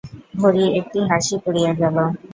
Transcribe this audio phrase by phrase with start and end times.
[0.39, 1.97] ভরি একটা হাসি পড়িয়া গেল।